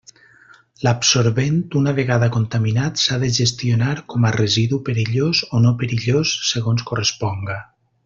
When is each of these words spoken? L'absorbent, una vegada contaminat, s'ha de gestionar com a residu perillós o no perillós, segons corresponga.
L'absorbent, 0.85 1.59
una 1.81 1.93
vegada 1.99 2.29
contaminat, 2.37 3.03
s'ha 3.03 3.19
de 3.25 3.31
gestionar 3.37 3.93
com 4.15 4.25
a 4.31 4.35
residu 4.39 4.83
perillós 4.91 5.45
o 5.59 5.65
no 5.69 5.77
perillós, 5.85 6.37
segons 6.55 6.91
corresponga. 6.93 7.65